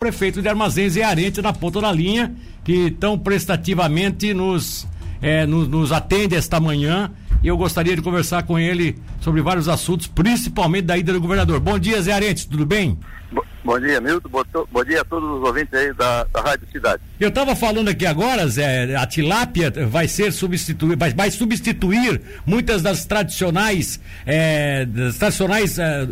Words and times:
prefeito 0.00 0.40
de 0.40 0.48
Armazéns 0.48 0.96
e 0.96 1.02
Arente 1.02 1.42
na 1.42 1.52
ponta 1.52 1.78
da 1.78 1.92
linha, 1.92 2.34
que 2.64 2.90
tão 2.92 3.18
prestativamente 3.18 4.32
nos, 4.32 4.88
é, 5.20 5.44
nos, 5.44 5.68
nos, 5.68 5.92
atende 5.92 6.34
esta 6.34 6.58
manhã. 6.58 7.12
E 7.42 7.48
eu 7.48 7.56
gostaria 7.58 7.94
de 7.94 8.00
conversar 8.00 8.44
com 8.44 8.58
ele 8.58 8.96
sobre 9.20 9.42
vários 9.42 9.68
assuntos, 9.68 10.06
principalmente 10.06 10.86
da 10.86 10.96
ida 10.96 11.12
do 11.12 11.20
governador. 11.20 11.60
Bom 11.60 11.78
dia, 11.78 12.00
Zé 12.00 12.12
Arente, 12.12 12.48
tudo 12.48 12.64
bem? 12.64 12.98
Bom 13.62 13.78
dia, 13.78 14.00
Milton. 14.00 14.28
Bom 14.72 14.84
dia 14.84 15.02
a 15.02 15.04
todos 15.04 15.28
os 15.38 15.46
ouvintes 15.46 15.74
aí 15.74 15.92
da, 15.92 16.24
da 16.24 16.40
Rádio 16.40 16.66
Cidade. 16.72 17.02
Eu 17.18 17.28
estava 17.28 17.54
falando 17.54 17.88
aqui 17.88 18.06
agora, 18.06 18.48
Zé, 18.48 18.96
a 18.96 19.06
tilápia 19.06 19.70
vai 19.86 20.08
ser 20.08 20.32
substituir, 20.32 20.96
vai, 20.96 21.12
vai 21.12 21.30
substituir 21.30 22.22
muitas 22.46 22.80
das 22.80 23.04
tradicionais, 23.04 24.00
é, 24.24 24.86
das 24.86 25.16
tradicionais, 25.16 25.78
é, 25.78 26.08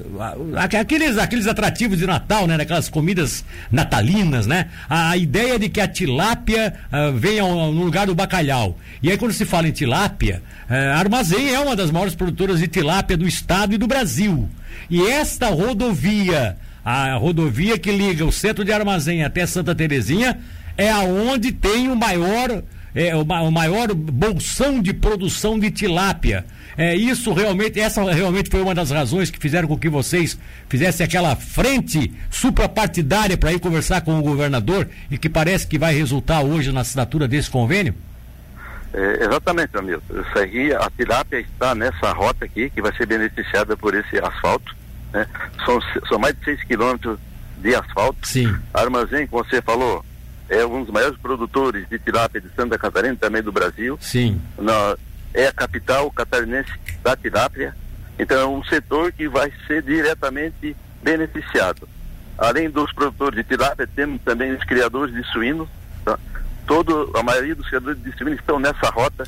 aqueles, 0.79 1.16
aqueles 1.16 1.46
atrativos 1.46 1.96
de 1.96 2.06
Natal, 2.06 2.46
né? 2.46 2.56
Aquelas 2.56 2.91
comidas 2.91 3.42
natalinas, 3.73 4.46
né? 4.46 4.69
A, 4.87 5.10
a 5.10 5.16
ideia 5.16 5.59
de 5.59 5.70
que 5.70 5.80
a 5.80 5.88
tilápia 5.88 6.74
uh, 6.92 7.16
venha 7.16 7.42
no 7.42 7.70
lugar 7.70 8.06
do 8.06 8.15
bacalhau. 8.15 8.77
E 9.02 9.10
aí 9.10 9.16
quando 9.16 9.33
se 9.33 9.46
fala 9.46 9.69
em 9.69 9.73
tilápia, 9.73 10.42
uh, 10.69 10.98
Armazém 10.98 11.55
é 11.55 11.59
uma 11.59 11.74
das 11.74 11.91
maiores 11.91 12.15
produtoras 12.15 12.60
de 12.60 12.69
tilápia 12.69 13.16
do 13.16 13.27
estado 13.27 13.73
e 13.74 13.78
do 13.78 13.87
Brasil. 13.87 14.46
E 14.91 15.06
esta 15.06 15.48
rodovia 15.48 16.56
a 16.84 17.14
rodovia 17.14 17.78
que 17.78 17.91
liga 17.91 18.24
o 18.24 18.32
centro 18.32 18.64
de 18.64 18.73
Armazém 18.73 19.24
até 19.24 19.46
Santa 19.46 19.74
Terezinha 19.74 20.38
é 20.77 20.91
aonde 20.91 21.52
tem 21.52 21.88
o 21.88 21.96
maior 21.96 22.62
é, 22.95 23.14
o, 23.14 23.23
o 23.23 23.50
maior 23.52 23.95
bolsão 23.95 24.80
de 24.80 24.92
produção 24.92 25.59
de 25.59 25.70
tilápia. 25.70 26.45
É, 26.77 26.95
isso 26.95 27.33
realmente, 27.33 27.80
essa 27.80 28.02
realmente 28.12 28.50
foi 28.50 28.60
uma 28.60 28.74
das 28.74 28.91
razões 28.91 29.30
que 29.30 29.38
fizeram 29.38 29.66
com 29.66 29.77
que 29.77 29.88
vocês 29.88 30.38
fizessem 30.69 31.05
aquela 31.05 31.34
frente 31.34 32.12
suprapartidária 32.30 33.36
para 33.36 33.52
ir 33.52 33.58
conversar 33.58 34.00
com 34.00 34.19
o 34.19 34.22
governador 34.22 34.88
e 35.10 35.19
que 35.19 35.28
parece 35.28 35.66
que 35.66 35.78
vai 35.78 35.95
resultar 35.95 36.41
hoje 36.41 36.72
na 36.72 36.80
assinatura 36.80 37.27
desse 37.27 37.50
convênio? 37.50 37.94
É, 38.94 39.25
exatamente, 39.25 39.77
Hamilton. 39.77 40.20
Isso 40.20 40.38
aí, 40.38 40.72
a 40.72 40.91
tilápia 40.97 41.41
está 41.41 41.75
nessa 41.75 42.12
rota 42.12 42.44
aqui, 42.44 42.70
que 42.70 42.81
vai 42.81 42.94
ser 42.97 43.06
beneficiada 43.06 43.77
por 43.77 43.94
esse 43.94 44.19
asfalto. 44.19 44.78
Né? 45.12 45.27
São, 45.64 45.81
são 46.09 46.19
mais 46.19 46.37
de 46.39 46.45
6 46.45 46.64
quilômetros 46.64 47.19
de 47.59 47.75
asfalto. 47.75 48.27
Sim. 48.27 48.55
Armazém, 48.73 49.27
como 49.27 49.45
você 49.45 49.61
falou, 49.62 50.05
é 50.48 50.65
um 50.65 50.84
dos 50.84 50.92
maiores 50.92 51.19
produtores 51.19 51.89
de 51.89 51.98
tilápia 51.98 52.41
de 52.41 52.48
Santa 52.55 52.78
Catarina, 52.78 53.17
também 53.17 53.42
do 53.42 53.53
Brasil. 53.53 53.98
Sim. 54.00 54.41
Na, 54.59 54.97
é 55.34 55.48
a 55.48 55.53
capital 55.53 56.11
catarinense 56.11 56.73
da 57.03 57.17
tilápia. 57.17 57.75
Então 58.19 58.39
é 58.39 58.47
um 58.47 58.65
setor 58.65 59.12
que 59.12 59.28
vai 59.28 59.53
ser 59.67 59.83
diretamente 59.83 60.77
beneficiado. 61.03 61.89
Além 62.37 62.70
dos 62.70 62.93
produtores 62.93 63.37
de 63.37 63.45
tilápia, 63.45 63.89
temos 63.95 64.20
também 64.22 64.53
os 64.53 64.65
criadores 64.65 65.15
de 65.15 65.22
suíno. 65.25 65.69
Tá? 66.05 66.19
Todo, 66.67 67.12
a 67.17 67.22
maioria 67.22 67.55
dos 67.55 67.67
criadores 67.67 68.03
de 68.03 68.17
suíno 68.17 68.34
estão 68.34 68.59
nessa 68.59 68.91
rota 68.91 69.27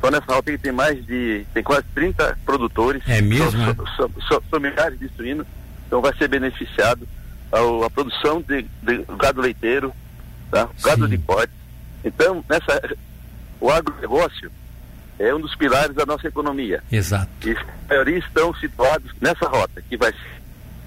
só 0.00 0.10
nessa 0.10 0.32
rota 0.32 0.52
que 0.52 0.58
tem 0.58 0.72
mais 0.72 1.04
de. 1.06 1.46
tem 1.52 1.62
quase 1.62 1.84
30 1.94 2.38
produtores. 2.44 3.02
É 3.06 3.20
mesmo? 3.20 3.50
São, 3.52 3.70
é? 3.70 3.74
são, 3.96 4.10
são, 4.28 4.42
são 4.50 4.60
milhares 4.60 4.98
de 4.98 5.08
suínos, 5.16 5.46
então 5.86 6.00
vai 6.00 6.14
ser 6.16 6.28
beneficiado 6.28 7.06
a, 7.52 7.86
a 7.86 7.90
produção 7.90 8.42
de, 8.42 8.62
de, 8.82 9.04
gado 9.18 9.40
leiteiro, 9.40 9.92
tá? 10.50 10.68
gado 10.82 11.08
de 11.08 11.18
corte. 11.18 11.52
Então, 12.04 12.44
nessa, 12.48 12.96
o 13.60 13.70
agronegócio 13.70 14.50
é 15.18 15.34
um 15.34 15.40
dos 15.40 15.54
pilares 15.54 15.94
da 15.94 16.04
nossa 16.04 16.28
economia. 16.28 16.82
Exato. 16.90 17.30
E 17.44 17.52
a 17.52 17.64
maioria 17.88 18.18
estão 18.18 18.54
situados 18.54 19.10
nessa 19.20 19.48
rota, 19.48 19.82
que 19.82 19.96
vai 19.96 20.12
ser 20.12 20.42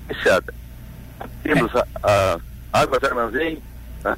beneficiada. 0.07 0.53
Temos 1.43 1.73
é. 1.75 1.79
a, 2.03 2.39
a 2.73 2.81
Águas 2.81 3.03
Armazém, 3.03 3.61
tá? 4.01 4.17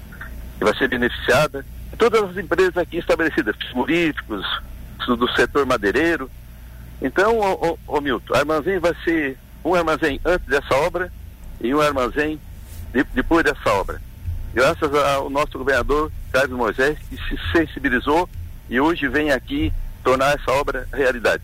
que 0.57 0.63
vai 0.63 0.75
ser 0.77 0.87
beneficiada. 0.89 1.65
Todas 1.97 2.23
as 2.23 2.37
empresas 2.37 2.77
aqui 2.77 2.97
estabelecidas, 2.97 3.55
frigoríficos, 3.55 4.45
do 5.07 5.27
setor 5.33 5.65
madeireiro. 5.65 6.29
Então, 7.01 7.39
ô, 7.39 7.71
ô, 7.71 7.97
ô 7.97 8.01
Milton, 8.01 8.33
armazém 8.35 8.79
vai 8.79 8.93
ser 9.03 9.37
um 9.63 9.73
armazém 9.73 10.19
antes 10.25 10.47
dessa 10.47 10.75
obra 10.75 11.11
e 11.59 11.73
um 11.73 11.81
armazém 11.81 12.39
de, 12.93 13.03
depois 13.13 13.43
dessa 13.43 13.69
obra. 13.71 14.01
Graças 14.53 14.93
ao 14.93 15.29
nosso 15.29 15.57
governador 15.57 16.11
Carlos 16.31 16.57
Moisés, 16.57 16.97
que 17.09 17.17
se 17.17 17.39
sensibilizou 17.51 18.29
e 18.69 18.79
hoje 18.79 19.07
vem 19.07 19.31
aqui 19.31 19.71
tornar 20.03 20.35
essa 20.35 20.51
obra 20.51 20.87
realidade. 20.93 21.43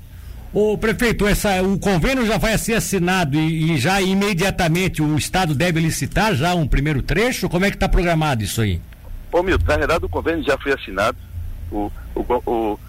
O 0.53 0.77
prefeito, 0.77 1.27
essa, 1.27 1.61
o 1.61 1.77
convênio 1.77 2.25
já 2.25 2.37
vai 2.37 2.57
ser 2.57 2.75
assinado 2.75 3.37
e, 3.37 3.73
e, 3.73 3.77
já 3.77 4.01
imediatamente 4.01 5.01
o 5.01 5.17
Estado 5.17 5.53
deve 5.53 5.79
licitar 5.79 6.33
já 6.35 6.55
um 6.55 6.67
primeiro 6.67 7.01
trecho? 7.01 7.49
Como 7.49 7.65
é 7.65 7.69
que 7.69 7.75
está 7.75 7.87
programado 7.89 8.43
isso 8.43 8.61
aí? 8.61 8.81
Ô 9.31 9.43
Milton, 9.43 9.65
na 9.67 9.77
verdade 9.77 10.05
o 10.05 10.09
convênio 10.09 10.43
já 10.43 10.57
foi 10.57 10.73
assinado. 10.73 11.17
O, 11.69 11.91
o, 12.15 12.21
o, 12.49 12.79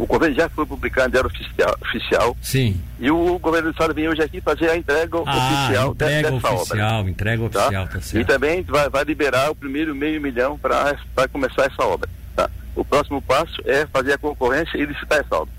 o 0.00 0.06
convênio 0.06 0.34
já 0.34 0.48
foi 0.48 0.64
publicado 0.64 1.08
em 1.08 1.10
diário 1.10 1.28
oficial, 1.28 1.76
oficial. 1.82 2.36
Sim. 2.40 2.80
E 2.98 3.10
o 3.10 3.38
governo 3.38 3.68
do 3.68 3.72
estado 3.72 3.92
vem 3.92 4.08
hoje 4.08 4.22
aqui 4.22 4.40
fazer 4.40 4.70
a 4.70 4.76
entrega 4.76 5.18
ah, 5.18 5.20
oficial 5.20 5.92
entrega 5.92 6.30
dessa 6.30 6.52
oficial, 6.54 7.00
obra. 7.00 7.10
Entrega 7.10 7.48
tá? 7.50 7.60
oficial, 7.60 7.86
tá 7.86 8.00
certo. 8.00 8.18
E 8.18 8.24
também 8.24 8.62
vai, 8.62 8.88
vai 8.88 9.04
liberar 9.04 9.50
o 9.50 9.54
primeiro 9.54 9.94
meio 9.94 10.18
milhão 10.18 10.58
para 10.58 10.96
começar 11.30 11.66
essa 11.66 11.82
obra. 11.82 12.08
Tá? 12.34 12.48
O 12.74 12.82
próximo 12.82 13.20
passo 13.20 13.60
é 13.66 13.86
fazer 13.86 14.14
a 14.14 14.18
concorrência 14.18 14.78
e 14.78 14.86
licitar 14.86 15.18
essa 15.18 15.36
obra. 15.36 15.52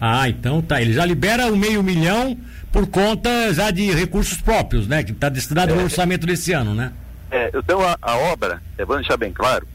Ah, 0.00 0.28
então 0.30 0.62
tá. 0.62 0.80
Ele 0.80 0.94
já 0.94 1.04
libera 1.04 1.52
o 1.52 1.56
meio 1.56 1.82
milhão 1.82 2.38
por 2.72 2.86
conta 2.86 3.52
já 3.52 3.70
de 3.70 3.92
recursos 3.92 4.40
próprios, 4.40 4.88
né? 4.88 5.02
Que 5.02 5.12
está 5.12 5.28
destinado 5.28 5.72
é, 5.72 5.76
no 5.76 5.84
orçamento 5.84 6.26
desse 6.26 6.52
ano, 6.52 6.74
né? 6.74 6.90
É, 7.30 7.50
então 7.54 7.82
a, 7.82 7.98
a 8.00 8.16
obra, 8.16 8.62
é, 8.78 8.84
vamos 8.84 9.02
deixar 9.02 9.18
bem 9.18 9.32
claro, 9.32 9.68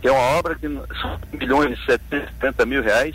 que 0.00 0.08
é 0.08 0.12
uma 0.12 0.38
obra 0.38 0.54
que 0.54 0.66
são 0.66 1.18
milhões 1.32 1.78
e 1.78 1.84
750 1.84 2.64
mil 2.64 2.82
reais 2.82 3.14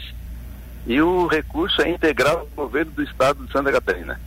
e 0.85 1.01
o 1.01 1.27
recurso 1.27 1.81
é 1.81 1.89
integral 1.89 2.45
do 2.45 2.55
governo 2.55 2.91
do 2.91 3.03
estado 3.03 3.45
de 3.45 3.51
Santa 3.51 3.71
Catarina. 3.71 4.19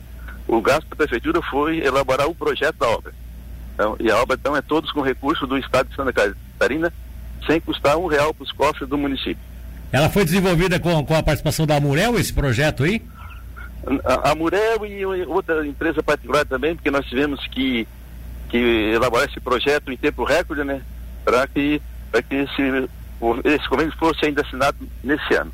O 0.47 0.61
gasto 0.61 0.87
da 0.89 0.95
prefeitura 0.95 1.41
foi 1.43 1.79
elaborar 1.79 2.27
o 2.27 2.35
projeto 2.35 2.77
da 2.77 2.87
obra. 2.87 3.13
Então, 3.73 3.95
e 3.99 4.11
a 4.11 4.17
obra 4.17 4.35
então 4.39 4.57
é 4.57 4.61
todos 4.61 4.91
com 4.91 5.01
recurso 5.01 5.47
do 5.47 5.57
estado 5.57 5.89
de 5.89 5.95
Santa 5.95 6.11
Catarina, 6.11 6.91
sem 7.47 7.61
custar 7.61 7.97
um 7.97 8.07
real 8.07 8.33
para 8.33 8.43
os 8.43 8.51
cofres 8.51 8.89
do 8.89 8.97
município. 8.97 9.37
Ela 9.91 10.09
foi 10.09 10.25
desenvolvida 10.25 10.79
com, 10.79 11.05
com 11.05 11.15
a 11.15 11.23
participação 11.23 11.65
da 11.65 11.77
Amurel, 11.77 12.19
esse 12.19 12.33
projeto 12.33 12.83
aí? 12.83 13.01
A, 14.03 14.31
a 14.31 14.35
Murel 14.35 14.85
e 14.85 15.05
outra 15.25 15.65
empresa 15.65 16.03
particular 16.03 16.45
também, 16.45 16.75
porque 16.75 16.91
nós 16.91 17.05
tivemos 17.05 17.45
que, 17.47 17.87
que 18.49 18.57
elaborar 18.93 19.27
esse 19.27 19.39
projeto 19.39 19.91
em 19.91 19.97
tempo 19.97 20.23
recorde, 20.25 20.63
né? 20.63 20.81
Para 21.23 21.47
que, 21.47 21.81
que 22.27 22.35
esse, 22.35 22.89
esse 23.45 23.69
convênio 23.69 23.93
fosse 23.97 24.25
ainda 24.25 24.41
assinado 24.41 24.77
nesse 25.03 25.33
ano. 25.33 25.51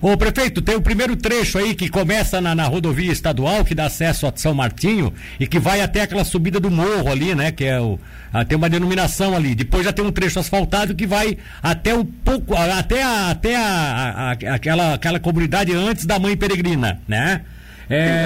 Ô 0.00 0.16
prefeito, 0.16 0.60
tem 0.60 0.76
o 0.76 0.82
primeiro 0.82 1.16
trecho 1.16 1.58
aí 1.58 1.74
que 1.74 1.88
começa 1.88 2.40
na, 2.40 2.54
na, 2.54 2.64
rodovia 2.64 3.10
estadual, 3.10 3.64
que 3.64 3.74
dá 3.74 3.86
acesso 3.86 4.26
a 4.26 4.32
São 4.34 4.54
Martinho 4.54 5.12
e 5.40 5.46
que 5.46 5.58
vai 5.58 5.80
até 5.80 6.02
aquela 6.02 6.24
subida 6.24 6.60
do 6.60 6.70
morro 6.70 7.10
ali, 7.10 7.34
né? 7.34 7.50
Que 7.50 7.64
é 7.64 7.80
o. 7.80 7.98
Ah, 8.32 8.44
tem 8.44 8.56
uma 8.56 8.68
denominação 8.68 9.34
ali. 9.34 9.54
Depois 9.54 9.84
já 9.84 9.92
tem 9.92 10.04
um 10.04 10.10
trecho 10.10 10.38
asfaltado 10.38 10.94
que 10.94 11.06
vai 11.06 11.38
até 11.62 11.94
um 11.94 12.04
pouco. 12.04 12.54
até, 12.54 13.02
a, 13.02 13.30
até 13.30 13.56
a, 13.56 13.62
a, 13.62 14.32
aquela, 14.54 14.94
aquela 14.94 15.20
comunidade 15.20 15.72
antes 15.72 16.04
da 16.04 16.18
mãe 16.18 16.36
peregrina, 16.36 17.00
né? 17.06 17.42
É... 17.88 18.24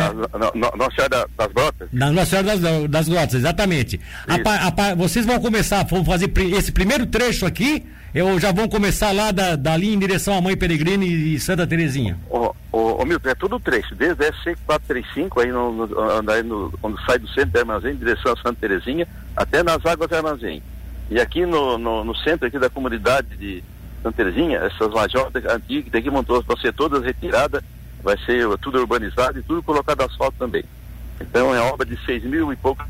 Nossa 0.77 0.95
Senhora 0.95 1.29
das 1.37 1.53
Grotas? 1.53 1.89
Na 1.93 2.11
Nossa 2.11 2.27
Senhora 2.27 2.57
das, 2.57 2.91
das 2.91 3.09
Grotas, 3.09 3.35
exatamente. 3.35 4.01
A, 4.27 4.91
a, 4.91 4.95
vocês 4.95 5.27
vão 5.27 5.41
começar, 5.41 5.85
vão 5.85 6.05
fazer 6.05 6.31
esse 6.57 6.73
primeiro 6.73 7.07
trecho 7.07 7.47
aqui, 7.47 7.87
eu 8.15 8.39
já 8.41 8.53
vão 8.53 8.69
começar 8.69 9.13
lá 9.13 9.31
da, 9.31 9.57
dali 9.57 9.93
em 9.93 9.99
direção 9.99 10.37
à 10.37 10.41
Mãe 10.41 10.57
Peregrina 10.57 11.05
e, 11.05 11.35
e 11.35 11.41
Santa 11.41 11.67
Terezinha. 11.67 12.19
Ô, 12.31 12.55
ô, 12.73 13.03
ô 13.03 13.05
Milton, 13.05 13.29
é 13.29 13.35
tudo 13.35 13.61
trecho, 13.61 13.95
desde 13.95 14.25
a 14.25 14.33
SC435, 14.33 15.43
aí 15.43 15.53
no, 15.53 15.87
no, 15.87 16.31
aí 16.31 16.43
no, 16.43 16.73
quando 16.81 17.01
sai 17.03 17.19
do 17.19 17.29
centro 17.29 17.51
do 17.51 17.59
armazém, 17.59 17.93
em 17.93 17.99
direção 17.99 18.33
a 18.33 18.37
Santa 18.37 18.57
Terezinha, 18.61 19.07
até 19.37 19.63
nas 19.63 19.85
águas 19.85 20.09
do 20.09 20.17
armazém. 20.17 20.63
E 21.11 21.21
aqui 21.21 21.45
no, 21.45 21.79
no, 21.79 22.05
no 22.05 22.15
centro 22.17 22.47
aqui 22.47 22.59
da 22.59 22.71
comunidade 22.71 23.37
de 23.37 23.63
Santa 24.03 24.17
Terezinha, 24.17 24.59
essas 24.59 24.91
lajotas 24.93 25.45
antigas 25.47 25.85
que 25.85 25.91
tem 25.91 26.03
que 26.03 26.11
montar, 26.11 26.41
vão 26.41 26.57
ser 26.57 26.73
todas 26.73 27.03
retiradas 27.03 27.63
vai 28.03 28.17
ser 28.25 28.47
tudo 28.59 28.79
urbanizado 28.79 29.39
e 29.39 29.43
tudo 29.43 29.63
colocado 29.63 30.03
asfalto 30.03 30.37
também. 30.39 30.65
Então 31.21 31.55
é 31.55 31.61
obra 31.61 31.85
de 31.87 31.99
seis 32.05 32.23
mil 32.25 32.53
e 32.53 32.57
pouco 32.57 32.85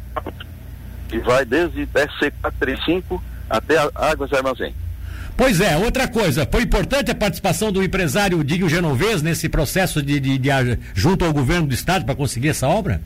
que 1.08 1.18
vai 1.20 1.44
desde 1.44 1.86
SC435 1.86 3.20
até 3.48 3.76
Águas 3.94 4.32
Armazém. 4.32 4.74
Pois 5.36 5.60
é, 5.60 5.76
outra 5.76 6.08
coisa, 6.08 6.46
foi 6.50 6.62
importante 6.62 7.10
a 7.10 7.14
participação 7.14 7.70
do 7.70 7.82
empresário 7.82 8.42
Dinho 8.42 8.68
Genovez 8.68 9.22
nesse 9.22 9.48
processo 9.48 10.02
de, 10.02 10.18
de, 10.18 10.36
de 10.36 10.78
junto 10.94 11.24
ao 11.24 11.32
governo 11.32 11.68
do 11.68 11.72
estado 11.72 12.04
para 12.04 12.14
conseguir 12.14 12.48
essa 12.48 12.66
obra? 12.66 13.00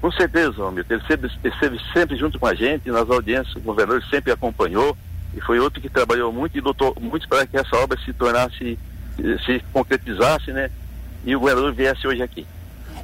Com 0.00 0.12
certeza, 0.12 0.62
homem. 0.62 0.84
Ele 0.88 1.00
esteve, 1.00 1.26
esteve 1.42 1.80
sempre 1.92 2.16
junto 2.16 2.38
com 2.38 2.46
a 2.46 2.54
gente, 2.54 2.90
nas 2.90 3.10
audiências, 3.10 3.56
o 3.56 3.60
governador 3.60 4.02
sempre 4.08 4.30
acompanhou 4.30 4.96
e 5.36 5.40
foi 5.40 5.58
outro 5.58 5.80
que 5.80 5.88
trabalhou 5.88 6.32
muito 6.32 6.56
e 6.56 6.60
lutou 6.60 6.96
muito 7.00 7.28
para 7.28 7.46
que 7.46 7.56
essa 7.56 7.76
obra 7.76 7.98
se 8.04 8.12
tornasse, 8.12 8.78
se 9.44 9.64
concretizasse, 9.72 10.52
né? 10.52 10.70
E 11.24 11.34
o 11.34 11.40
governador 11.40 11.72
viesse 11.72 12.06
hoje 12.06 12.22
aqui. 12.22 12.46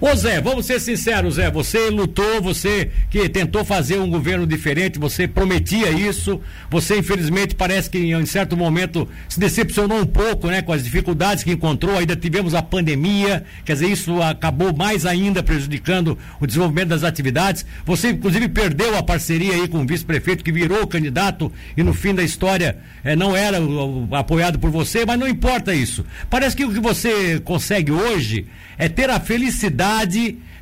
Ô 0.03 0.17
Zé, 0.17 0.41
vamos 0.41 0.65
ser 0.65 0.81
sinceros, 0.81 1.35
Zé. 1.35 1.51
Você 1.51 1.91
lutou, 1.91 2.41
você 2.41 2.91
que 3.11 3.29
tentou 3.29 3.67
fazer 3.67 3.99
um 3.99 4.09
governo 4.09 4.47
diferente, 4.47 4.99
você 4.99 5.29
prometia 5.29 5.91
isso. 5.91 6.41
Você, 6.71 6.97
infelizmente, 6.97 7.55
parece 7.55 7.91
que 7.91 7.99
em 7.99 8.25
certo 8.25 8.57
momento 8.57 9.07
se 9.29 9.39
decepcionou 9.39 10.01
um 10.01 10.07
pouco, 10.07 10.47
né, 10.47 10.63
com 10.63 10.73
as 10.73 10.83
dificuldades 10.83 11.45
que 11.45 11.53
encontrou. 11.53 11.99
Ainda 11.99 12.17
tivemos 12.17 12.55
a 12.55 12.63
pandemia, 12.63 13.45
quer 13.63 13.75
dizer, 13.75 13.91
isso 13.91 14.23
acabou 14.23 14.75
mais 14.75 15.05
ainda 15.05 15.43
prejudicando 15.43 16.17
o 16.41 16.47
desenvolvimento 16.47 16.89
das 16.89 17.05
atividades. 17.05 17.67
Você, 17.85 18.09
inclusive, 18.09 18.49
perdeu 18.49 18.97
a 18.97 19.03
parceria 19.03 19.53
aí 19.53 19.69
com 19.69 19.83
o 19.83 19.87
vice-prefeito 19.87 20.43
que 20.43 20.51
virou 20.51 20.87
candidato 20.87 21.53
e 21.77 21.83
no 21.83 21.93
fim 21.93 22.15
da 22.15 22.23
história 22.23 22.79
eh, 23.05 23.15
não 23.15 23.37
era 23.37 23.61
o, 23.61 24.09
o, 24.09 24.15
apoiado 24.15 24.59
por 24.59 24.71
você, 24.71 25.05
mas 25.05 25.21
não 25.21 25.29
importa 25.29 25.75
isso. 25.75 26.07
Parece 26.31 26.57
que 26.57 26.65
o 26.65 26.73
que 26.73 26.81
você 26.81 27.39
consegue 27.41 27.93
hoje 27.93 28.47
é 28.79 28.89
ter 28.89 29.11
a 29.11 29.21
felicidade 29.21 29.90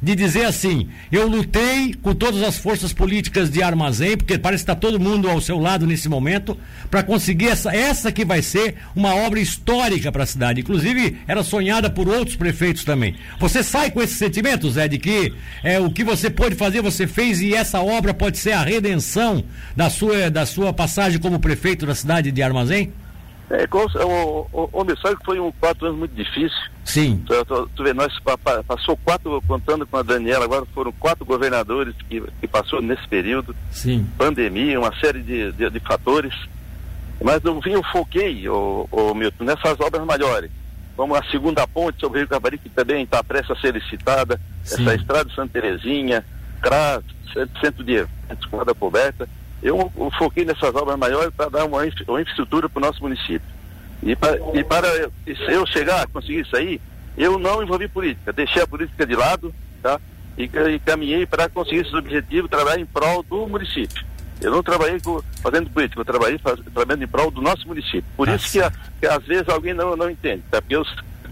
de 0.01 0.15
dizer 0.15 0.45
assim: 0.45 0.89
eu 1.11 1.27
lutei 1.27 1.95
com 1.95 2.15
todas 2.15 2.43
as 2.43 2.59
forças 2.59 2.93
políticas 2.93 3.51
de 3.51 3.63
armazém, 3.63 4.17
porque 4.17 4.39
parece 4.39 4.65
que 4.65 4.71
está 4.71 4.81
todo 4.81 5.01
mundo 5.01 5.29
ao 5.29 5.41
seu 5.41 5.59
lado 5.59 5.87
nesse 5.87 6.09
momento, 6.09 6.57
para 6.91 7.03
conseguir 7.03 7.49
essa, 7.49 7.75
essa 7.75 8.13
que 8.13 8.25
vai 8.25 8.43
ser 8.43 8.77
uma 8.95 9.15
obra 9.15 9.41
histórica 9.41 10.11
para 10.11 10.23
a 10.23 10.27
cidade. 10.27 10.61
Inclusive, 10.61 11.19
era 11.27 11.43
sonhada 11.43 11.91
por 11.91 12.09
outros 12.09 12.37
prefeitos 12.37 12.85
também. 12.85 13.17
Você 13.39 13.63
sai 13.63 13.91
com 13.91 14.03
esse 14.03 14.15
sentimento, 14.15 14.71
Zé, 14.71 14.89
de 14.89 14.99
que 14.99 15.33
é, 15.63 15.79
o 15.81 15.91
que 15.91 16.05
você 16.05 16.31
pode 16.31 16.55
fazer, 16.55 16.83
você 16.83 17.07
fez 17.07 17.41
e 17.41 17.55
essa 17.55 17.81
obra 17.81 18.15
pode 18.15 18.39
ser 18.39 18.53
a 18.53 18.63
redenção 18.63 19.45
da 19.77 19.91
sua, 19.91 20.31
da 20.31 20.47
sua 20.47 20.73
passagem 20.73 21.21
como 21.21 21.41
prefeito 21.41 21.87
da 21.87 21.95
cidade 21.95 22.31
de 22.31 22.43
Armazém? 22.43 22.93
É, 23.51 23.67
o, 23.73 24.47
o, 24.53 24.69
o 24.73 24.85
que 24.85 25.25
foi 25.25 25.41
um 25.41 25.51
quatro 25.53 25.87
anos 25.87 25.99
muito 25.99 26.15
difícil. 26.15 26.59
Sim. 26.85 27.23
Tu, 27.27 27.45
tu, 27.47 27.71
tu 27.75 27.83
vê, 27.83 27.95
nós 27.95 28.13
pa, 28.21 28.37
passou 28.37 28.97
quatro, 28.99 29.43
contando 29.49 29.87
com 29.87 29.97
a 29.97 30.03
Daniela, 30.03 30.45
agora 30.45 30.67
foram 30.75 30.93
quatro 30.93 31.25
governadores 31.25 31.95
que, 32.09 32.23
que 32.41 32.47
passou 32.47 32.83
nesse 32.83 33.07
período. 33.09 33.57
Sim. 33.71 34.07
Pandemia, 34.19 34.79
uma 34.79 34.95
série 35.01 35.23
de, 35.23 35.53
de, 35.53 35.71
de 35.71 35.81
fatores. 35.81 36.35
Mas 37.23 37.43
no 37.43 37.61
fim 37.63 37.71
eu 37.71 37.83
foquei, 37.85 38.49
o, 38.49 38.87
o 38.91 39.15
Milton, 39.15 39.45
nessas 39.45 39.81
obras 39.81 40.05
maiores. 40.05 40.51
Como 40.95 41.15
a 41.15 41.25
segunda 41.31 41.67
ponte 41.67 42.01
sobre 42.01 42.19
o 42.19 42.21
Rio 42.21 42.29
Cavari, 42.29 42.59
que 42.59 42.69
também 42.69 43.05
está 43.05 43.25
prestes 43.25 43.57
a 43.57 43.61
ser 43.61 43.75
licitada, 43.75 44.39
Sim. 44.63 44.83
essa 44.83 44.95
estrada 44.95 45.25
de 45.25 45.35
Santa 45.35 45.61
Terezinha, 45.61 46.25
CRAS, 46.61 47.03
centro 47.61 47.83
de 47.83 48.05
escola 48.39 48.75
coberta 48.75 49.29
eu, 49.63 49.93
foquei 50.19 50.45
nessas 50.45 50.75
obras 50.75 50.99
maiores 50.99 51.33
para 51.35 51.51
dar 51.51 51.65
uma, 51.65 51.79
uma 51.79 52.21
infraestrutura 52.21 52.69
para 52.69 52.79
o 52.79 52.87
nosso 52.87 53.03
município. 53.03 53.59
E 54.03 54.15
para, 54.15 54.39
e 54.55 54.63
para 54.63 54.89
eu 55.49 55.67
chegar 55.67 56.03
a 56.03 56.07
conseguir 56.07 56.41
isso 56.41 56.57
aí, 56.57 56.81
eu 57.17 57.39
não 57.39 57.63
envolvi 57.63 57.89
política, 57.89 58.33
deixei 58.33 58.63
a 58.63 58.67
política 58.67 59.05
de 59.05 59.17
lado, 59.17 59.53
tá? 59.83 60.01
E, 60.37 60.45
e 60.45 60.79
caminhei 60.79 61.27
para 61.27 61.49
conseguir 61.49 61.81
esses 61.81 61.93
objetivos, 61.93 62.49
trabalhar 62.49 62.81
em 62.81 62.87
prol 62.87 63.25
do 63.25 63.49
município. 63.49 64.07
Eu 64.41 64.53
não 64.53 64.63
trabalhei 64.63 65.01
com, 65.01 65.21
fazendo 65.43 65.69
política, 65.69 66.01
eu 66.01 66.05
trabalhei 66.05 66.39
faz, 66.39 66.61
trabalhando 66.61 67.03
em 67.03 67.09
prol 67.09 67.29
do 67.29 67.43
nosso 67.43 67.67
município. 67.67 68.05
Por 68.17 68.29
isso 68.29 68.53
que, 68.53 68.61
que, 69.01 69.07
às 69.07 69.25
vezes 69.25 69.49
alguém 69.49 69.75
não, 69.75 69.97
não 69.97 70.09
entende, 70.09 70.45
tá? 70.49 70.63
Porque 70.63 70.77
eu, 70.77 70.87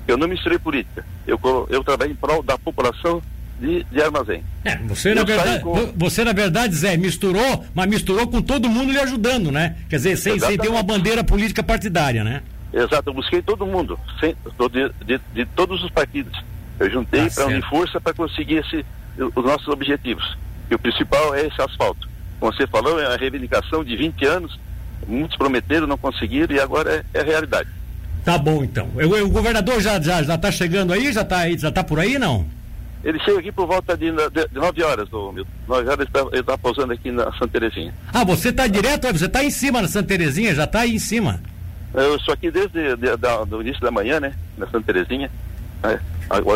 eu 0.09 0.17
não 0.17 0.27
misturei 0.27 0.59
política. 0.59 1.07
Eu, 1.25 1.39
eu 1.71 1.85
trabalhei 1.85 2.15
em 2.15 2.17
prol 2.17 2.43
da 2.43 2.59
população 2.59 3.23
de, 3.61 3.85
de 3.85 4.03
armazém. 4.03 4.43
É, 4.65 4.77
você, 4.77 5.15
na 5.15 5.25
verdade, 5.25 5.63
com... 5.63 5.93
você, 5.97 6.25
na 6.25 6.33
verdade, 6.33 6.75
Zé, 6.75 6.97
misturou, 6.97 7.65
mas 7.75 7.89
misturou 7.89 8.27
com 8.27 8.43
todo 8.43 8.69
mundo 8.69 8.93
lhe 8.93 8.99
ajudando, 8.99 9.51
né? 9.51 9.77
Quer 9.89 9.97
dizer, 9.97 10.17
sem, 10.17 10.39
sem 10.39 10.59
ter 10.59 10.69
uma 10.69 10.83
bandeira 10.83 11.25
política 11.25 11.63
partidária, 11.63 12.23
né? 12.23 12.43
Exato, 12.73 13.09
eu 13.11 13.15
busquei 13.15 13.41
todo 13.41 13.67
mundo, 13.67 13.99
sem, 14.21 14.35
de, 14.71 15.05
de, 15.05 15.21
de 15.33 15.47
todos 15.47 15.83
os 15.83 15.91
partidos. 15.91 16.39
Eu 16.79 16.91
juntei 16.91 17.29
tá 17.29 17.35
para 17.35 17.47
unir 17.47 17.65
força 17.69 18.01
para 18.01 18.13
conseguir 18.13 18.57
esse, 18.57 18.85
os 19.35 19.45
nossos 19.45 19.69
objetivos. 19.69 20.37
E 20.71 20.75
o 20.75 20.79
principal 20.79 21.35
é 21.35 21.47
esse 21.47 21.61
asfalto. 21.61 22.09
Como 22.39 22.53
você 22.53 22.67
falou, 22.67 23.01
é 23.01 23.07
a 23.07 23.17
reivindicação 23.17 23.83
de 23.83 23.97
20 23.97 24.27
anos, 24.27 24.61
muitos 25.07 25.37
prometeram, 25.37 25.87
não 25.87 25.97
conseguiram 25.97 26.55
e 26.55 26.61
agora 26.61 27.05
é, 27.15 27.21
é 27.21 27.23
realidade. 27.23 27.71
Tá 28.25 28.37
bom 28.37 28.63
então. 28.63 28.91
O, 28.95 29.25
o 29.25 29.31
governador 29.31 29.81
já, 29.81 30.01
já, 30.01 30.23
já 30.23 30.37
tá 30.37 30.51
chegando 30.51 30.93
aí? 30.93 31.13
Já 31.13 31.25
tá, 31.25 31.39
aí, 31.39 31.57
já 31.57 31.71
tá 31.71 31.83
por 31.83 31.99
aí, 31.99 32.19
não? 32.19 32.47
Ele 33.07 33.21
chega 33.21 33.39
aqui 33.39 33.53
por 33.53 33.69
volta 33.69 33.97
de, 33.97 34.11
de, 34.11 34.49
de 34.49 34.55
9 34.55 34.83
horas, 34.83 35.09
do 35.09 35.31
Milton. 35.31 35.51
9 35.69 35.89
horas 35.89 36.09
ele 36.33 36.41
está 36.41 36.53
tá 36.53 36.59
pousando 36.59 36.93
aqui 36.93 37.13
na 37.13 37.31
Santa 37.35 37.47
Terezinha. 37.49 37.95
Ah, 38.13 38.25
você 38.25 38.49
está 38.49 38.67
direto, 38.67 39.07
você 39.13 39.27
está 39.27 39.45
em 39.45 39.51
cima 39.51 39.81
na 39.81 39.87
Santa 39.87 40.09
Terezinha, 40.09 40.53
já 40.53 40.65
está 40.65 40.81
aí 40.81 40.97
em 40.97 40.99
cima. 40.99 41.41
Eu 41.95 42.17
estou 42.17 42.35
aqui 42.35 42.51
desde 42.51 42.97
de, 42.97 42.97
de, 42.97 43.47
do 43.49 43.63
início 43.63 43.81
da 43.81 43.93
manhã, 43.93 44.19
né? 44.19 44.35
Na 44.59 44.67
Santa 44.67 44.93
Terezinha. 44.93 45.31
Né, 45.85 46.01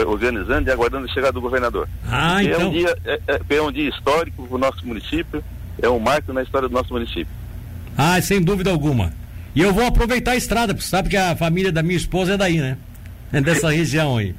organizando 0.09 0.69
e 0.69 0.73
aguardando 0.73 1.05
a 1.05 1.15
chegada 1.15 1.35
do 1.35 1.41
governador. 1.41 1.89
Ah, 2.09 2.43
então. 2.43 2.63
É 2.63 2.65
um, 2.65 2.71
dia, 2.71 2.97
é, 3.05 3.21
é, 3.29 3.57
é 3.57 3.63
um 3.63 3.71
dia 3.71 3.89
histórico 3.89 4.45
para 4.45 4.57
o 4.57 4.59
nosso 4.59 4.85
município, 4.85 5.45
é 5.81 5.89
um 5.89 6.01
marco 6.01 6.33
na 6.33 6.43
história 6.43 6.69
do 6.69 6.75
nosso 6.75 6.93
município. 6.93 7.33
Ah, 7.97 8.21
sem 8.21 8.43
dúvida 8.43 8.73
alguma. 8.73 9.13
E 9.55 9.61
eu 9.61 9.73
vou 9.73 9.87
aproveitar 9.87 10.33
a 10.33 10.37
estrada, 10.37 10.75
porque 10.75 10.89
sabe 10.89 11.11
que 11.11 11.17
a 11.17 11.37
família 11.37 11.71
da 11.71 11.81
minha 11.81 11.97
esposa 11.97 12.35
é 12.35 12.37
daí, 12.37 12.59
né? 12.59 12.77
É 13.33 13.41
dessa 13.41 13.71
região 13.71 14.17
aí. 14.17 14.35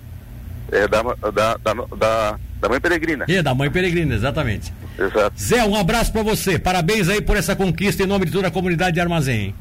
É 0.72 0.88
da, 0.88 1.04
da, 1.04 1.58
da, 1.58 2.40
da, 2.62 2.70
Mãe 2.70 2.80
Peregrina. 2.80 3.26
É, 3.28 3.44
da 3.44 3.54
Mãe 3.54 3.70
Peregrina, 3.70 4.16
exatamente. 4.16 4.74
Exato. 4.98 5.34
Zé, 5.38 5.64
um 5.66 5.76
abraço 5.76 6.12
para 6.14 6.24
você. 6.24 6.58
Parabéns 6.58 7.10
aí 7.10 7.22
por 7.22 7.36
essa 7.36 7.56
conquista 7.56 8.04
em 8.04 8.08
nome 8.08 8.26
de 8.26 8.32
toda 8.32 8.48
a 8.48 8.52
comunidade 8.52 8.94
de 8.94 9.02
Armazém. 9.02 9.54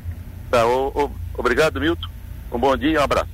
Tá, 0.50 0.64
o, 0.66 0.88
o, 0.88 1.10
obrigado, 1.36 1.80
Milton. 1.80 2.08
Um 2.52 2.58
bom 2.58 2.76
dia 2.76 2.90
e 2.90 2.98
um 2.98 3.02
abraço. 3.02 3.30